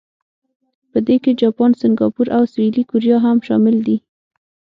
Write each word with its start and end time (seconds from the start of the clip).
په 0.91 0.97
دې 1.07 1.15
کې 1.23 1.31
جاپان، 1.41 1.71
سنګاپور 1.81 2.27
او 2.37 2.43
سویلي 2.53 2.83
کوریا 2.89 3.17
هم 3.25 3.37
شامل 3.47 3.75
دي. 3.87 3.97